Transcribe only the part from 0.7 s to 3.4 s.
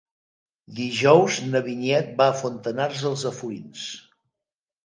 Dijous na Vinyet va a Fontanars dels